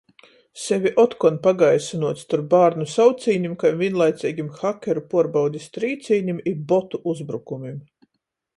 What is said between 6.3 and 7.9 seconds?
i botu uzbrukumim.